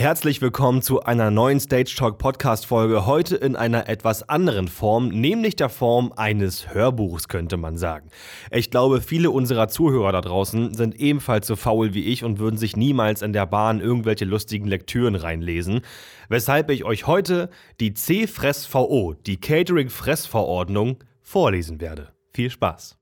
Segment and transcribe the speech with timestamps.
[0.00, 3.04] Herzlich willkommen zu einer neuen Stage Talk Podcast Folge.
[3.04, 8.08] Heute in einer etwas anderen Form, nämlich der Form eines Hörbuchs, könnte man sagen.
[8.50, 12.56] Ich glaube, viele unserer Zuhörer da draußen sind ebenfalls so faul wie ich und würden
[12.56, 15.82] sich niemals in der Bahn irgendwelche lustigen Lektüren reinlesen.
[16.30, 22.08] Weshalb ich euch heute die C-Fress-VO, die Catering-Fressverordnung, vorlesen werde.
[22.32, 22.96] Viel Spaß!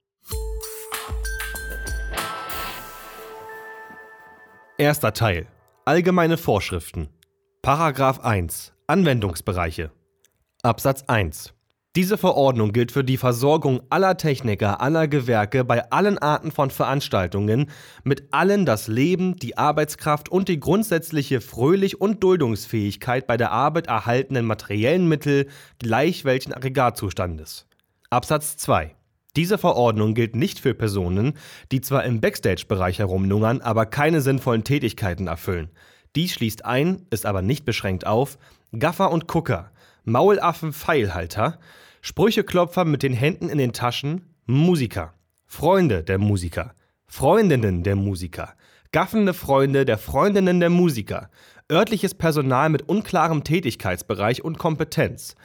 [4.78, 5.46] Erster Teil
[5.88, 7.08] Allgemeine Vorschriften.
[7.62, 8.74] Paragraph 1.
[8.88, 9.90] Anwendungsbereiche.
[10.62, 11.54] Absatz 1.
[11.96, 17.70] Diese Verordnung gilt für die Versorgung aller Techniker aller Gewerke bei allen Arten von Veranstaltungen,
[18.04, 23.86] mit allen das Leben, die Arbeitskraft und die grundsätzliche Fröhlich- und Duldungsfähigkeit bei der Arbeit
[23.86, 27.66] erhaltenen materiellen Mittel gleich welchen Aggregatzustandes.
[28.10, 28.94] Absatz 2.
[29.36, 31.34] Diese Verordnung gilt nicht für Personen,
[31.70, 35.70] die zwar im Backstage-Bereich herumlungern, aber keine sinnvollen Tätigkeiten erfüllen.
[36.16, 38.38] Dies schließt ein, ist aber nicht beschränkt auf
[38.78, 39.70] Gaffer und Gucker,
[40.04, 41.58] Maulaffen Pfeilhalter,
[42.00, 45.14] Sprücheklopfer mit den Händen in den Taschen, Musiker,
[45.46, 46.74] Freunde der Musiker,
[47.06, 48.54] Freundinnen der Musiker,
[48.92, 51.30] gaffende Freunde der Freundinnen der Musiker,
[51.70, 55.36] örtliches Personal mit unklarem Tätigkeitsbereich und Kompetenz,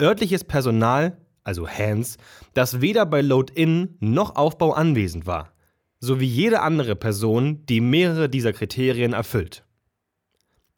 [0.00, 2.16] örtliches Personal, also Hands,
[2.54, 5.52] das weder bei Load-In noch Aufbau anwesend war,
[6.00, 9.64] sowie jede andere Person, die mehrere dieser Kriterien erfüllt.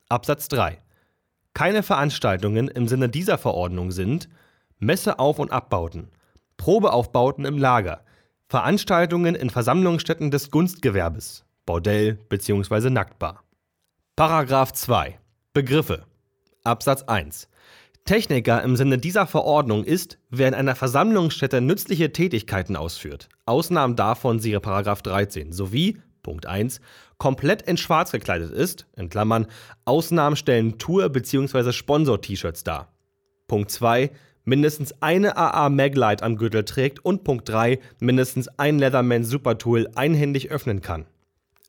[0.08, 0.80] Absatz 3.
[1.54, 4.28] Keine Veranstaltungen im Sinne dieser Verordnung sind
[4.78, 6.08] Messeauf- und Abbauten,
[6.56, 8.04] Probeaufbauten im Lager,
[8.48, 12.90] Veranstaltungen in Versammlungsstätten des Gunstgewerbes, Bordell bzw.
[12.90, 13.42] Nacktbar.
[14.16, 15.18] Paragraph 2.
[15.52, 16.04] Begriffe.
[16.64, 17.48] Absatz 1.
[18.08, 23.28] Techniker im Sinne dieser Verordnung ist, wer in einer Versammlungsstätte nützliche Tätigkeiten ausführt.
[23.44, 26.80] Ausnahmen davon siehe 13 sowie Punkt 1
[27.18, 29.46] komplett in schwarz gekleidet ist, in Klammern,
[29.84, 31.70] Ausnahmen stellen Tour- bzw.
[31.70, 32.94] Sponsor-T-Shirts dar.
[33.46, 34.10] Punkt 2
[34.42, 40.50] mindestens eine AA Maglite am Gürtel trägt und Punkt 3 mindestens ein Leatherman Supertool einhändig
[40.50, 41.04] öffnen kann.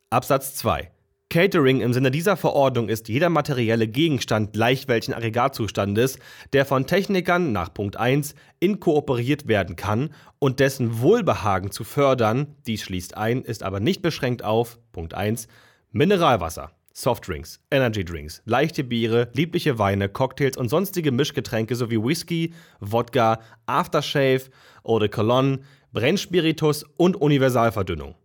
[0.08, 0.90] Absatz 2
[1.30, 6.18] Catering im Sinne dieser Verordnung ist jeder materielle Gegenstand gleich welchen Aggregatzustandes,
[6.52, 10.10] der von Technikern nach Punkt 1 inkooperiert werden kann
[10.40, 15.46] und dessen Wohlbehagen zu fördern, dies schließt ein, ist aber nicht beschränkt auf Punkt 1
[15.92, 24.50] Mineralwasser, Softdrinks, Energydrinks, leichte Biere, liebliche Weine, Cocktails und sonstige Mischgetränke sowie Whisky, Wodka, Aftershave,
[24.82, 25.60] Eau de Cologne,
[25.92, 28.16] Brennspiritus und Universalverdünnung.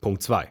[0.00, 0.50] Punkt 2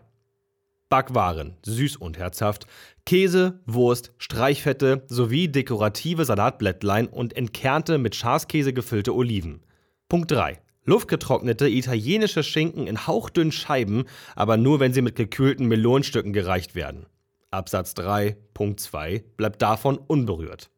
[0.89, 2.65] Backwaren, süß und herzhaft,
[3.05, 9.61] Käse, Wurst, Streichfette sowie dekorative Salatblättlein und entkernte mit Schafskäse gefüllte Oliven.
[10.07, 10.59] Punkt 3.
[10.85, 14.05] Luftgetrocknete italienische Schinken in hauchdünnen Scheiben,
[14.35, 17.05] aber nur wenn sie mit gekühlten Melonenstücken gereicht werden.
[17.51, 20.71] Absatz 3, Punkt 2 bleibt davon unberührt.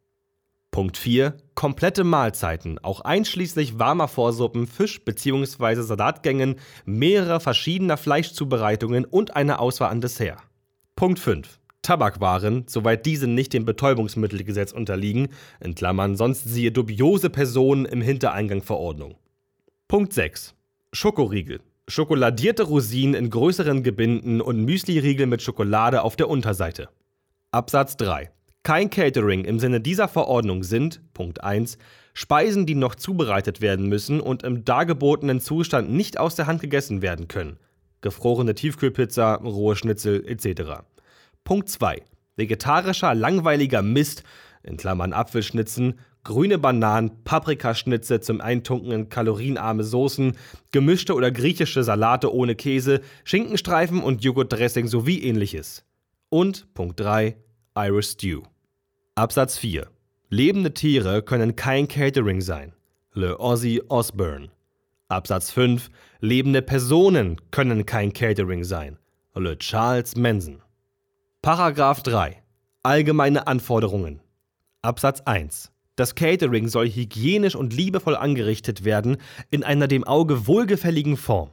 [0.72, 1.36] Punkt 4.
[1.62, 5.84] Komplette Mahlzeiten, auch einschließlich warmer Vorsuppen, Fisch- bzw.
[5.84, 6.56] Salatgängen,
[6.86, 10.40] mehrerer verschiedener Fleischzubereitungen und eine Auswahl an Dessert.
[10.96, 11.60] Punkt 5.
[11.84, 15.28] Tabakwaren, soweit diese nicht dem Betäubungsmittelgesetz unterliegen,
[15.60, 18.64] in Klammern, sonst siehe dubiose Personen im Hintereingang
[19.88, 20.56] Punkt 6.
[20.92, 21.60] Schokoriegel.
[21.88, 26.90] Schokoladierte Rosinen in größeren Gebinden und Müsliriegel mit Schokolade auf der Unterseite.
[27.52, 28.32] Absatz 3.
[28.64, 31.80] Kein Catering im Sinne dieser Verordnung sind, Punkt 1,
[32.14, 37.02] Speisen, die noch zubereitet werden müssen und im dargebotenen Zustand nicht aus der Hand gegessen
[37.02, 37.58] werden können.
[38.02, 40.84] Gefrorene Tiefkühlpizza, rohe Schnitzel etc.
[41.44, 42.04] Punkt 2.
[42.36, 44.24] Vegetarischer, langweiliger Mist,
[44.64, 50.38] in Klammern Apfelschnitzen, grüne Bananen, Paprikaschnitze zum Eintunken in kalorienarme Soßen,
[50.72, 55.84] gemischte oder griechische Salate ohne Käse, Schinkenstreifen und Joghurtdressing sowie ähnliches.
[56.30, 57.36] Und Punkt 3.
[57.76, 58.44] Irish Stew.
[59.22, 59.86] Absatz 4.
[60.30, 62.74] Lebende Tiere können kein Catering sein.
[63.14, 64.50] Le Ozzy Osbourne.
[65.10, 65.92] Absatz 5.
[66.22, 68.98] Lebende Personen können kein Catering sein.
[69.36, 70.64] Le Charles Manson.
[71.44, 72.42] Paragraph 3.
[72.82, 74.22] Allgemeine Anforderungen.
[74.82, 75.72] Absatz 1.
[75.96, 79.18] Das Catering soll hygienisch und liebevoll angerichtet werden,
[79.52, 81.52] in einer dem Auge wohlgefälligen Form.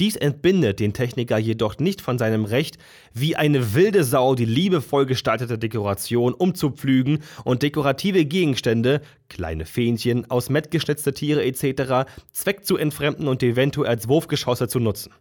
[0.00, 2.78] Dies entbindet den Techniker jedoch nicht von seinem Recht,
[3.12, 10.48] wie eine wilde Sau die liebevoll gestaltete Dekoration umzupflügen und dekorative Gegenstände, kleine Fähnchen, aus
[10.70, 12.10] geschnitzte Tiere etc.
[12.32, 15.12] Zweck zu entfremden und eventuell als Wurfgeschosse zu nutzen.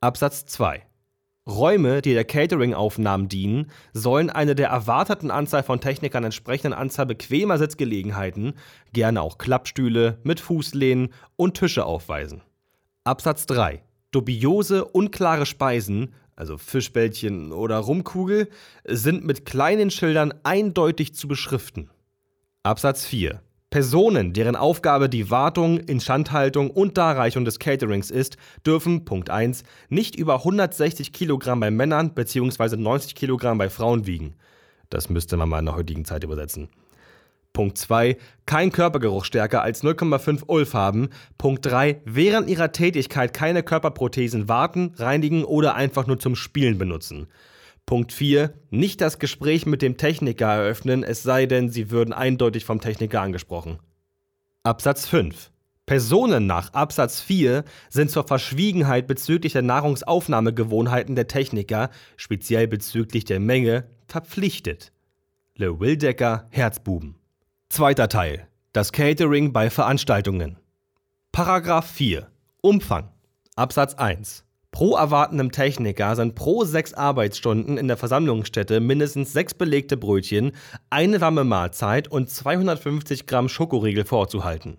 [0.00, 0.82] Absatz 2
[1.46, 7.58] Räume, die der Catering-Aufnahmen dienen, sollen eine der erwarteten Anzahl von Technikern entsprechenden Anzahl bequemer
[7.58, 8.54] Sitzgelegenheiten,
[8.92, 12.42] gerne auch Klappstühle mit Fußlehnen und Tische aufweisen.
[13.04, 13.83] Absatz 3.
[14.14, 18.48] Dubiose, unklare Speisen, also Fischbällchen oder Rumkugel,
[18.86, 21.90] sind mit kleinen Schildern eindeutig zu beschriften.
[22.62, 23.40] Absatz 4.
[23.70, 30.14] Personen, deren Aufgabe die Wartung, Instandhaltung und Darreichung des Caterings ist, dürfen, Punkt 1, nicht
[30.14, 32.76] über 160 Kilogramm bei Männern bzw.
[32.76, 34.36] 90 Kilogramm bei Frauen wiegen.
[34.90, 36.68] Das müsste man mal in der heutigen Zeit übersetzen.
[37.54, 38.18] Punkt 2.
[38.44, 41.08] Kein Körpergeruch stärker als 0,5 Ulf haben.
[41.38, 42.02] Punkt 3.
[42.04, 47.28] Während ihrer Tätigkeit keine Körperprothesen warten, reinigen oder einfach nur zum Spielen benutzen.
[47.86, 48.52] Punkt 4.
[48.70, 53.22] Nicht das Gespräch mit dem Techniker eröffnen, es sei denn, sie würden eindeutig vom Techniker
[53.22, 53.78] angesprochen.
[54.64, 55.52] Absatz 5.
[55.86, 63.38] Personen nach Absatz 4 sind zur Verschwiegenheit bezüglich der Nahrungsaufnahmegewohnheiten der Techniker, speziell bezüglich der
[63.38, 64.90] Menge, verpflichtet.
[65.56, 67.14] Le Wildecker Herzbuben.
[67.74, 68.46] Zweiter Teil.
[68.72, 70.58] Das Catering bei Veranstaltungen.
[71.32, 72.28] Paragraph 4.
[72.60, 73.10] Umfang.
[73.56, 74.44] Absatz 1.
[74.70, 80.52] Pro erwartendem Techniker sind pro sechs Arbeitsstunden in der Versammlungsstätte mindestens sechs belegte Brötchen,
[80.88, 84.78] eine warme Mahlzeit und 250 Gramm Schokoriegel vorzuhalten.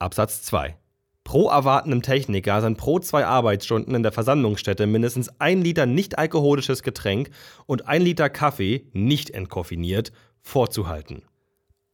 [0.00, 0.76] Absatz 2.
[1.22, 6.82] Pro erwartendem Techniker sind pro zwei Arbeitsstunden in der Versammlungsstätte mindestens ein Liter nicht alkoholisches
[6.82, 7.30] Getränk
[7.66, 10.10] und ein Liter Kaffee, nicht entkoffiniert,
[10.40, 11.22] vorzuhalten.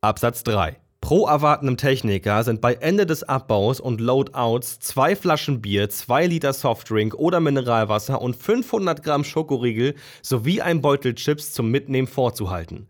[0.01, 0.77] Absatz 3.
[1.01, 6.53] Pro erwartendem Techniker sind bei Ende des Abbaus und Loadouts zwei Flaschen Bier, zwei Liter
[6.53, 12.87] Softdrink oder Mineralwasser und 500 Gramm Schokoriegel sowie ein Beutel Chips zum Mitnehmen vorzuhalten.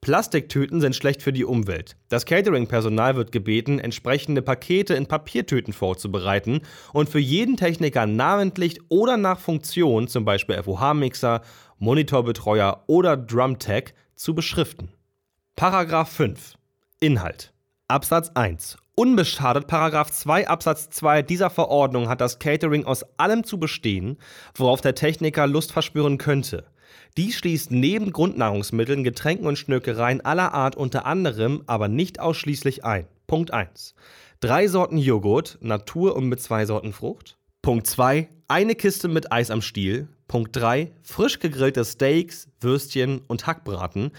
[0.00, 1.96] Plastiktüten sind schlecht für die Umwelt.
[2.08, 6.60] Das Catering-Personal wird gebeten, entsprechende Pakete in Papiertüten vorzubereiten
[6.92, 11.42] und für jeden Techniker namentlich oder nach Funktion, zum Beispiel FOH-Mixer,
[11.80, 14.92] Monitorbetreuer oder Drumtech, zu beschriften.
[15.54, 16.54] Paragraph 5
[16.98, 17.52] Inhalt
[17.86, 18.78] Absatz 1.
[18.96, 24.16] Unbeschadet Paragraph 2 Absatz 2 dieser Verordnung hat das Catering aus allem zu bestehen,
[24.54, 26.64] worauf der Techniker Lust verspüren könnte.
[27.16, 33.06] Dies schließt neben Grundnahrungsmitteln, Getränken und Schnökereien aller Art unter anderem, aber nicht ausschließlich ein.
[33.26, 33.94] Punkt 1.
[34.40, 37.36] Drei Sorten Joghurt, Natur und mit zwei Sorten Frucht.
[37.60, 38.28] Punkt 2.
[38.48, 40.08] Eine Kiste mit Eis am Stiel.
[40.26, 40.90] Punkt 3.
[41.02, 44.12] Frisch gegrillte Steaks, Würstchen und Hackbraten.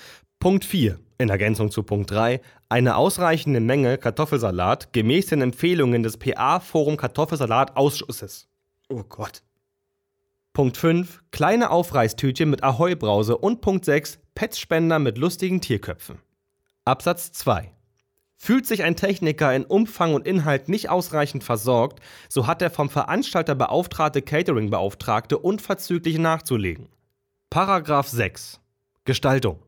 [0.43, 0.99] Punkt 4.
[1.19, 8.49] In Ergänzung zu Punkt 3 eine ausreichende Menge Kartoffelsalat gemäß den Empfehlungen des PA-Forum Kartoffelsalat-Ausschusses.
[8.89, 9.41] Oh Gott.
[10.51, 11.23] Punkt 5.
[11.31, 14.19] Kleine Aufreißtütchen mit Ahoi-Brause und Punkt 6.
[14.35, 16.17] Petspender mit lustigen Tierköpfen.
[16.83, 17.71] Absatz 2.
[18.35, 22.89] Fühlt sich ein Techniker in Umfang und Inhalt nicht ausreichend versorgt, so hat der vom
[22.89, 26.89] Veranstalter beauftragte Catering-Beauftragte unverzüglich nachzulegen.
[27.49, 28.59] Paragraph 6.
[29.05, 29.63] Gestaltung.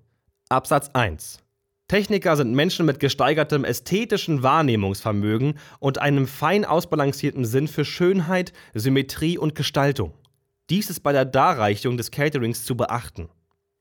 [0.49, 1.39] Absatz 1.
[1.87, 9.39] Techniker sind Menschen mit gesteigertem ästhetischen Wahrnehmungsvermögen und einem fein ausbalancierten Sinn für Schönheit, Symmetrie
[9.39, 10.13] und Gestaltung.
[10.69, 13.29] Dies ist bei der Darreichung des Caterings zu beachten.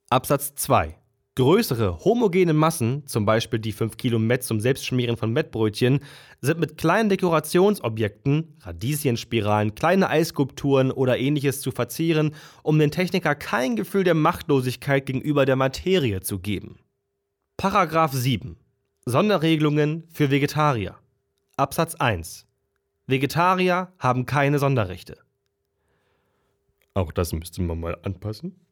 [0.08, 0.96] Absatz 2.
[1.36, 5.98] Größere, homogene Massen, zum Beispiel die 5 Kilo Met zum Selbstschmieren von Mettbrötchen,
[6.40, 13.74] sind mit kleinen Dekorationsobjekten, Radieschenspiralen, kleine Eisskulpturen oder ähnliches zu verzieren, um den Techniker kein
[13.74, 16.78] Gefühl der Machtlosigkeit gegenüber der Materie zu geben.
[17.56, 18.56] Paragraph 7.
[19.04, 20.94] Sonderregelungen für Vegetarier.
[21.56, 22.46] Absatz 1.
[23.08, 25.18] Vegetarier haben keine Sonderrechte.
[26.94, 28.63] Auch das müsste man mal anpassen.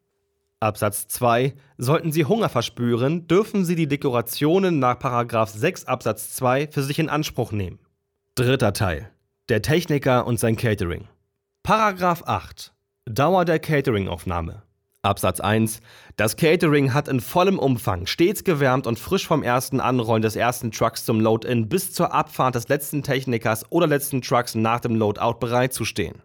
[0.62, 1.55] Absatz 2.
[1.76, 7.08] Sollten Sie Hunger verspüren, dürfen Sie die Dekorationen nach 6 Absatz 2 für sich in
[7.08, 7.81] Anspruch nehmen.
[8.37, 9.10] Dritter Teil.
[9.48, 11.08] Der Techniker und sein Catering.
[11.65, 12.72] Paragraph 8.
[13.06, 14.63] Dauer der Cateringaufnahme.
[15.03, 15.81] Absatz 1.
[16.17, 20.70] Das Catering hat in vollem Umfang, stets gewärmt und frisch vom ersten Anrollen des ersten
[20.70, 25.41] Trucks zum Load-In bis zur Abfahrt des letzten Technikers oder letzten Trucks nach dem Loadout
[25.41, 26.22] bereitzustehen.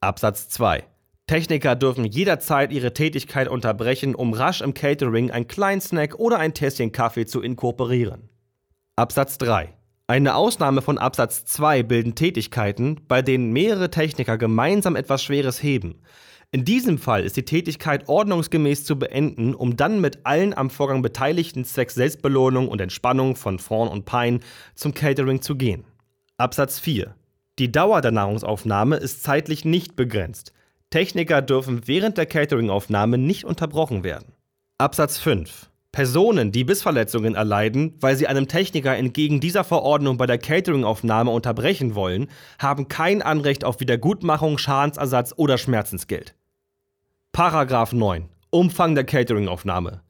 [0.00, 0.84] Absatz 2.
[1.30, 6.54] Techniker dürfen jederzeit ihre Tätigkeit unterbrechen, um rasch im Catering einen kleinen Snack oder ein
[6.54, 8.28] Tässchen Kaffee zu inkorporieren.
[8.96, 9.72] Absatz 3.
[10.08, 16.02] Eine Ausnahme von Absatz 2 bilden Tätigkeiten, bei denen mehrere Techniker gemeinsam etwas Schweres heben.
[16.50, 21.00] In diesem Fall ist die Tätigkeit ordnungsgemäß zu beenden, um dann mit allen am Vorgang
[21.00, 24.40] Beteiligten zwecks Selbstbelohnung und Entspannung von Vorn und Pein
[24.74, 25.84] zum Catering zu gehen.
[26.38, 27.14] Absatz 4.
[27.60, 30.54] Die Dauer der Nahrungsaufnahme ist zeitlich nicht begrenzt.
[30.90, 34.34] Techniker dürfen während der Cateringaufnahme nicht unterbrochen werden.
[34.78, 35.70] Absatz 5.
[35.92, 41.94] Personen, die Bissverletzungen erleiden, weil sie einem Techniker entgegen dieser Verordnung bei der Cateringaufnahme unterbrechen
[41.94, 42.28] wollen,
[42.60, 46.34] haben kein Anrecht auf Wiedergutmachung, Schadensersatz oder Schmerzensgeld.
[47.32, 48.28] Paragraph 9.
[48.50, 50.02] Umfang der Cateringaufnahme.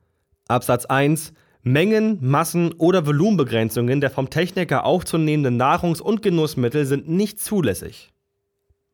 [0.48, 1.32] Absatz 1.
[1.62, 8.12] Mengen, Massen oder Volumenbegrenzungen der vom Techniker aufzunehmenden Nahrungs- und Genussmittel sind nicht zulässig.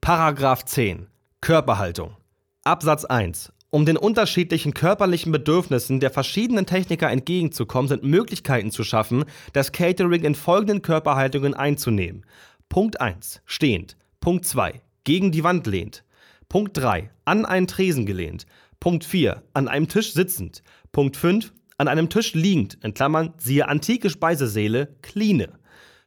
[0.01, 1.07] Paragraph 10.
[1.41, 2.17] Körperhaltung.
[2.65, 3.53] Absatz 1.
[3.71, 10.25] Um den unterschiedlichen körperlichen Bedürfnissen der verschiedenen Techniker entgegenzukommen, sind Möglichkeiten zu schaffen, das Catering
[10.25, 12.25] in folgenden Körperhaltungen einzunehmen.
[12.69, 13.43] Punkt 1.
[13.45, 13.97] Stehend.
[14.21, 14.81] Punkt 2.
[15.05, 16.05] Gegen die Wand lehnt.
[16.49, 17.11] Punkt 3.
[17.25, 18.47] An einen Tresen gelehnt.
[18.81, 19.43] Punkt 4.
[19.53, 20.63] An einem Tisch sitzend.
[20.91, 21.53] Punkt 5.
[21.79, 25.51] An einem Tisch liegend, in Klammern, siehe antike Speisesäle, Kline.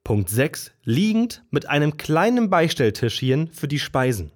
[0.04, 0.72] Punkt 6.
[0.84, 4.32] Liegend mit einem kleinen Beistelltischchen für die Speisen.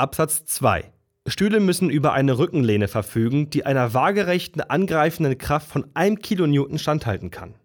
[0.00, 0.92] Absatz 2.
[1.26, 7.32] Stühle müssen über eine Rückenlehne verfügen, die einer waagerechten angreifenden Kraft von 1 kN standhalten
[7.32, 7.56] kann.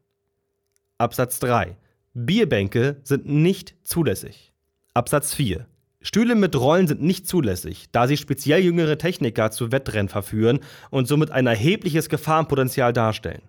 [0.98, 1.78] Absatz 3.
[2.16, 4.52] Bierbänke sind nicht zulässig.
[4.96, 5.68] Absatz 4.
[6.02, 11.08] Stühle mit Rollen sind nicht zulässig, da sie speziell jüngere Techniker zu Wettrennen verführen und
[11.08, 13.44] somit ein erhebliches Gefahrenpotenzial darstellen.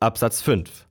[0.00, 0.88] Absatz 5.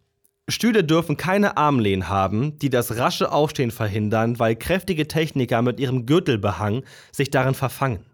[0.50, 6.06] Stühle dürfen keine Armlehnen haben, die das rasche Aufstehen verhindern, weil kräftige Techniker mit ihrem
[6.06, 8.06] Gürtelbehang sich darin verfangen.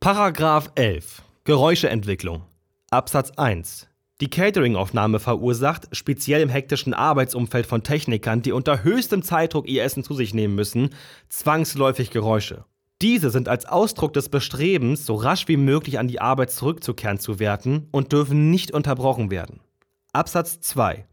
[0.00, 2.42] Paragraph 11 Geräuscheentwicklung
[2.90, 3.88] Absatz 1
[4.20, 10.04] Die Catering-Aufnahme verursacht, speziell im hektischen Arbeitsumfeld von Technikern, die unter höchstem Zeitdruck ihr Essen
[10.04, 10.90] zu sich nehmen müssen,
[11.28, 12.64] zwangsläufig Geräusche.
[13.02, 17.38] Diese sind als Ausdruck des Bestrebens, so rasch wie möglich an die Arbeit zurückzukehren zu
[17.38, 19.60] werten und dürfen nicht unterbrochen werden.
[20.12, 21.07] Absatz 2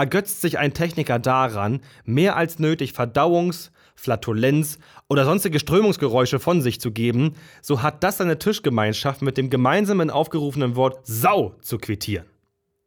[0.00, 4.78] Ergötzt sich ein Techniker daran, mehr als nötig Verdauungs-, Flatulenz
[5.10, 10.08] oder sonstige Strömungsgeräusche von sich zu geben, so hat das seine Tischgemeinschaft mit dem gemeinsamen
[10.08, 12.24] aufgerufenen Wort Sau zu quittieren.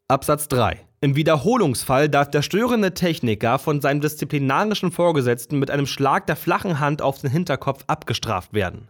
[0.08, 0.80] Absatz 3.
[1.02, 6.80] Im Wiederholungsfall darf der störende Techniker von seinem disziplinarischen Vorgesetzten mit einem Schlag der flachen
[6.80, 8.90] Hand auf den Hinterkopf abgestraft werden.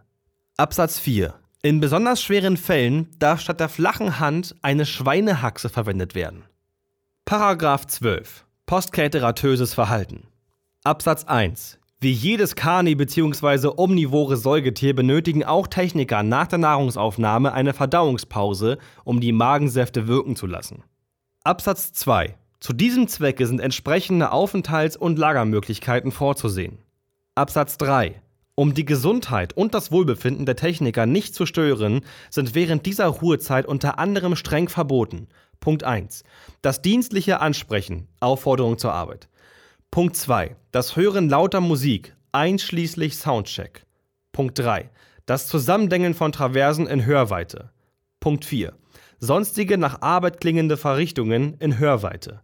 [0.56, 1.34] Absatz 4.
[1.60, 6.44] In besonders schweren Fällen darf statt der flachen Hand eine Schweinehaxe verwendet werden.
[7.26, 8.44] Paragraph 12.
[8.66, 10.24] Postkäteratöses Verhalten.
[10.84, 11.78] Absatz 1.
[11.98, 13.72] Wie jedes Carni- bzw.
[13.78, 20.46] omnivore Säugetier benötigen auch Techniker nach der Nahrungsaufnahme eine Verdauungspause, um die Magensäfte wirken zu
[20.46, 20.84] lassen.
[21.44, 22.36] Absatz 2.
[22.60, 26.76] Zu diesem Zwecke sind entsprechende Aufenthalts- und Lagermöglichkeiten vorzusehen.
[27.34, 28.20] Absatz 3.
[28.54, 33.64] Um die Gesundheit und das Wohlbefinden der Techniker nicht zu stören, sind während dieser Ruhezeit
[33.64, 35.26] unter anderem streng verboten.
[35.60, 36.24] Punkt 1.
[36.62, 39.28] Das dienstliche Ansprechen, Aufforderung zur Arbeit.
[39.90, 40.56] Punkt 2.
[40.72, 43.84] Das Hören lauter Musik, einschließlich Soundcheck.
[44.32, 44.90] Punkt 3.
[45.26, 47.70] Das Zusammendengeln von Traversen in Hörweite.
[48.20, 48.74] Punkt 4.
[49.20, 52.42] Sonstige nach Arbeit klingende Verrichtungen in Hörweite.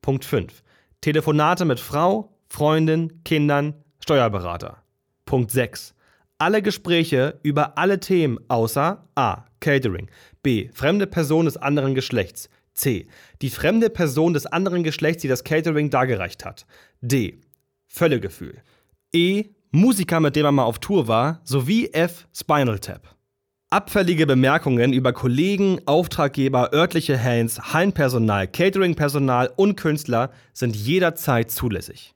[0.00, 0.62] Punkt 5.
[1.00, 4.82] Telefonate mit Frau, Freundin, Kindern, Steuerberater.
[5.26, 5.94] Punkt 6.
[6.38, 9.44] Alle Gespräche über alle Themen außer a.
[9.60, 10.08] Catering,
[10.42, 10.70] b.
[10.72, 13.08] fremde Person des anderen Geschlechts, C.
[13.42, 16.64] Die fremde Person des anderen Geschlechts, die das Catering dargereicht hat.
[17.00, 17.40] D.
[17.88, 18.62] Völlegefühl.
[19.12, 19.46] E.
[19.72, 21.40] Musiker, mit dem er mal auf Tour war.
[21.42, 22.28] Sowie F.
[22.32, 23.16] Spinal Tap.
[23.70, 32.14] Abfällige Bemerkungen über Kollegen, Auftraggeber, örtliche Hands, Hallenpersonal, Cateringpersonal und Künstler sind jederzeit zulässig.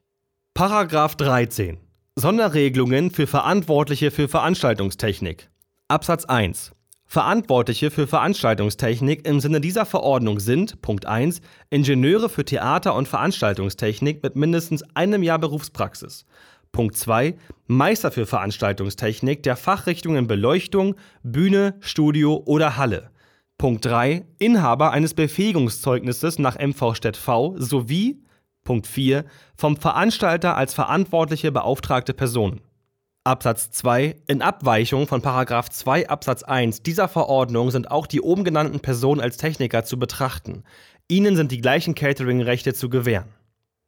[0.55, 1.77] Paragraph 13.
[2.15, 5.49] Sonderregelungen für Verantwortliche für Veranstaltungstechnik.
[5.87, 6.71] Absatz 1.
[7.07, 11.41] Verantwortliche für Veranstaltungstechnik im Sinne dieser Verordnung sind Punkt 1
[11.71, 16.27] Ingenieure für Theater- und Veranstaltungstechnik mit mindestens einem Jahr Berufspraxis.
[16.71, 23.09] Punkt 2 Meister für Veranstaltungstechnik der Fachrichtungen Beleuchtung, Bühne, Studio oder Halle.
[23.57, 28.23] Punkt 3 Inhaber eines Befähigungszeugnisses nach MV Stett V sowie
[28.63, 32.61] Punkt 4 vom Veranstalter als verantwortliche beauftragte Personen.
[33.25, 34.17] Absatz 2.
[34.27, 39.37] In Abweichung von 2 Absatz 1 dieser Verordnung sind auch die oben genannten Personen als
[39.37, 40.63] Techniker zu betrachten.
[41.07, 43.29] Ihnen sind die gleichen Catering-Rechte zu gewähren.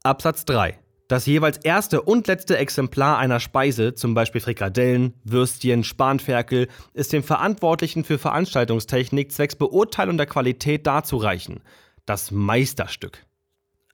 [0.04, 0.80] Absatz 3.
[1.08, 7.22] Das jeweils erste und letzte Exemplar einer Speise, zum Beispiel Frikadellen, Würstchen, Spanferkel, ist dem
[7.22, 11.60] Verantwortlichen für Veranstaltungstechnik zwecks Beurteilung der Qualität darzureichen.
[12.06, 13.26] Das Meisterstück.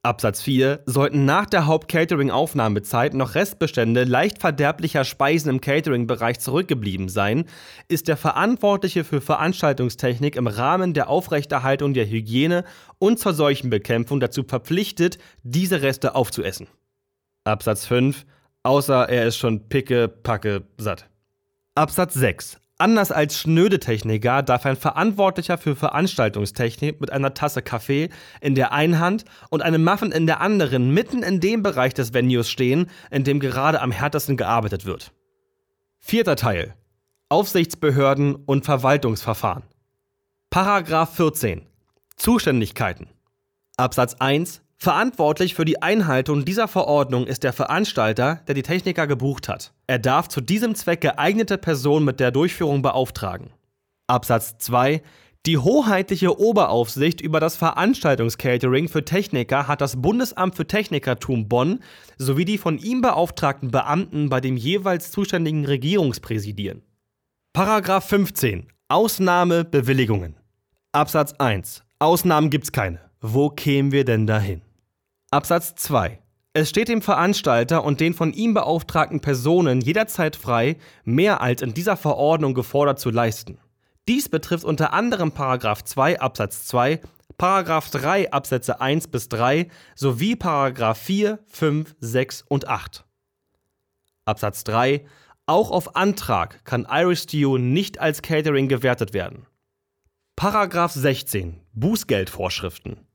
[0.03, 7.45] Absatz 4 sollten nach der Haupt-Catering-Aufnahmezeit noch Restbestände leicht verderblicher Speisen im Catering-Bereich zurückgeblieben sein,
[7.87, 12.63] ist der Verantwortliche für Veranstaltungstechnik im Rahmen der Aufrechterhaltung der Hygiene
[12.97, 16.67] und zur Seuchenbekämpfung dazu verpflichtet, diese Reste aufzuessen.
[17.43, 18.25] Absatz 5
[18.63, 21.09] außer er ist schon picke, packe, satt.
[21.75, 28.09] Absatz 6 Anders als schnöde Techniker darf ein Verantwortlicher für Veranstaltungstechnik mit einer Tasse Kaffee
[28.39, 32.15] in der einen Hand und einem Muffin in der anderen mitten in dem Bereich des
[32.15, 35.11] Venues stehen, in dem gerade am härtesten gearbeitet wird.
[35.99, 36.73] Vierter Teil.
[37.29, 39.61] Aufsichtsbehörden und Verwaltungsverfahren.
[40.49, 41.67] Paragraph 14.
[42.15, 43.09] Zuständigkeiten.
[43.77, 49.47] Absatz 1 Verantwortlich für die Einhaltung dieser Verordnung ist der Veranstalter, der die Techniker gebucht
[49.47, 49.73] hat.
[49.85, 53.51] Er darf zu diesem Zweck geeignete Personen mit der Durchführung beauftragen.
[54.07, 55.03] Absatz 2
[55.45, 61.79] die hoheitliche Oberaufsicht über das Veranstaltungscatering für Techniker hat das Bundesamt für Technikertum Bonn
[62.17, 66.81] sowie die von ihm beauftragten Beamten bei dem jeweils zuständigen Regierungspräsidien.
[67.53, 70.37] Paragraph 15 Ausnahmebewilligungen
[70.91, 72.99] Absatz 1 Ausnahmen gibt's keine.
[73.19, 74.63] Wo kämen wir denn dahin?
[75.31, 76.21] Absatz 2
[76.53, 81.73] es steht dem Veranstalter und den von ihm beauftragten Personen jederzeit frei, mehr als in
[81.73, 83.57] dieser Verordnung gefordert zu leisten.
[84.09, 85.31] Dies betrifft unter anderem
[85.85, 86.99] 2 Absatz 2,
[87.89, 90.35] 3 Absätze 1 bis 3 sowie
[90.93, 93.05] 4, 5, 6 und 8.
[94.25, 95.05] Absatz 3
[95.45, 99.45] Auch auf Antrag kann Irish Stew nicht als Catering gewertet werden.
[100.35, 103.07] Paragraph 16 Bußgeldvorschriften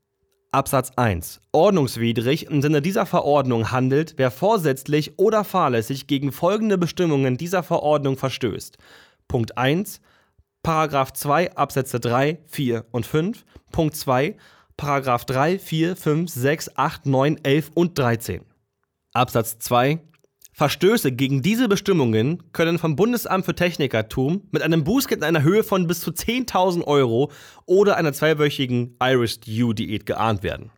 [0.51, 7.37] Absatz 1 Ordnungswidrig im Sinne dieser Verordnung handelt, wer vorsätzlich oder fahrlässig gegen folgende Bestimmungen
[7.37, 8.77] dieser Verordnung verstößt.
[9.27, 9.99] Punkt 1
[10.63, 13.45] Paragraph 2 Absätze 3, 4 und 5.
[13.71, 14.35] Punkt 2
[14.77, 18.45] Paragraph 3, 4, 5, 6, 8, 9, 11 und 13.
[19.13, 19.99] Absatz 2
[20.57, 25.63] Verstöße gegen diese Bestimmungen können vom Bundesamt für Technikertum mit einem Bußgeld in einer Höhe
[25.63, 27.31] von bis zu 10.000 Euro
[27.67, 30.71] oder einer zweiwöchigen Irish Stew-Diät geahnt werden.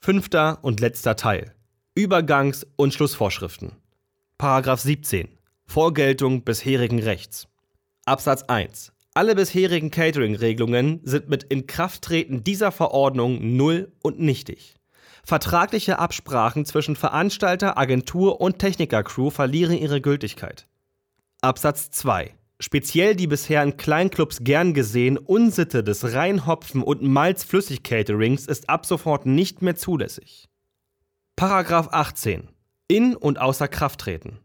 [0.00, 1.54] Fünfter und letzter Teil.
[1.96, 3.72] Übergangs- und Schlussvorschriften.
[4.36, 5.28] Paragraph 17.
[5.64, 7.48] Vorgeltung bisherigen Rechts.
[8.04, 8.92] Absatz 1.
[9.14, 14.74] Alle bisherigen Catering-Regelungen sind mit Inkrafttreten dieser Verordnung null und nichtig.
[15.24, 20.66] Vertragliche Absprachen zwischen Veranstalter, Agentur und Technikercrew verlieren ihre Gültigkeit.
[21.40, 22.34] Absatz 2.
[22.60, 29.26] Speziell die bisher in Kleinclubs gern gesehen Unsitte des Reinhopfen- und Malzflüssig-Caterings ist ab sofort
[29.26, 30.48] nicht mehr zulässig.
[31.36, 32.48] Paragraph 18.
[32.86, 34.38] In und außer Kraft treten.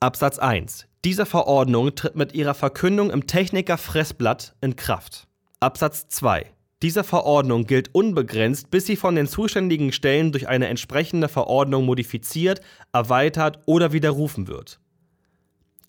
[0.00, 0.86] Absatz 1.
[1.04, 5.28] Diese Verordnung tritt mit ihrer Verkündung im Techniker-Fressblatt in Kraft.
[5.60, 6.46] Absatz 2.
[6.82, 12.60] Diese Verordnung gilt unbegrenzt, bis sie von den zuständigen Stellen durch eine entsprechende Verordnung modifiziert,
[12.92, 14.78] erweitert oder widerrufen wird.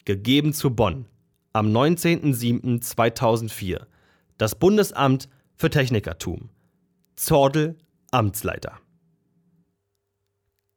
[0.06, 1.06] Gegeben zu Bonn
[1.54, 3.82] am 19.07.2004.
[4.38, 6.49] Das Bundesamt für Technikertum.
[7.15, 7.78] Zordel,
[8.12, 8.80] Amtsleiter.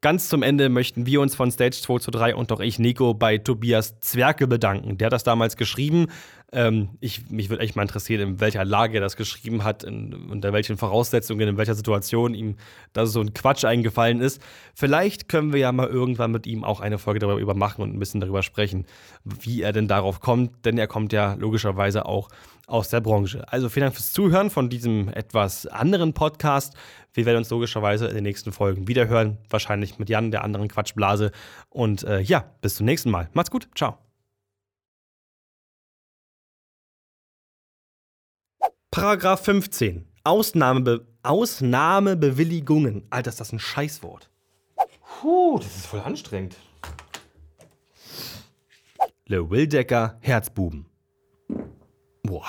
[0.03, 3.15] Ganz zum Ende möchten wir uns von Stage 2 zu 3 und auch ich, Nico,
[3.15, 4.99] bei Tobias Zwerke bedanken.
[4.99, 6.09] Der hat das damals geschrieben.
[6.53, 10.13] Ähm, ich, mich würde echt mal interessieren, in welcher Lage er das geschrieben hat, in,
[10.31, 12.57] unter welchen Voraussetzungen, in welcher Situation ihm
[12.93, 14.43] da so ein Quatsch eingefallen ist.
[14.75, 17.99] Vielleicht können wir ja mal irgendwann mit ihm auch eine Folge darüber machen und ein
[17.99, 18.85] bisschen darüber sprechen,
[19.25, 22.29] wie er denn darauf kommt, denn er kommt ja logischerweise auch
[22.67, 23.45] aus der Branche.
[23.51, 26.75] Also vielen Dank fürs Zuhören von diesem etwas anderen Podcast.
[27.15, 29.39] Wir werden uns logischerweise in den nächsten Folgen wiederhören.
[29.51, 31.33] Wahrscheinlich mit Jan, der anderen Quatschblase.
[31.69, 33.29] Und äh, ja, bis zum nächsten Mal.
[33.33, 33.69] Macht's gut.
[33.75, 34.12] Ciao.
[38.93, 40.07] Paragraph 15.
[40.23, 43.07] Ausnahmebe Ausnahmebewilligungen.
[43.09, 44.31] Alter, ist das ein Scheißwort.
[45.23, 46.57] Puh, das ist voll anstrengend.
[49.25, 50.85] Le Wildecker Herzbuben.
[52.23, 52.45] Boah.